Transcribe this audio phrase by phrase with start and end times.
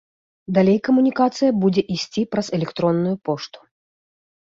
[0.55, 3.59] Далей камунікацыя будзе ісці праз электронную пошту.